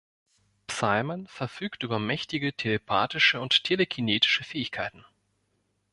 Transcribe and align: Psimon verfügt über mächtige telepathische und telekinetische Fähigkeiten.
Psimon 0.65 1.27
verfügt 1.27 1.83
über 1.83 1.99
mächtige 1.99 2.53
telepathische 2.53 3.39
und 3.39 3.63
telekinetische 3.63 4.43
Fähigkeiten. 4.43 5.05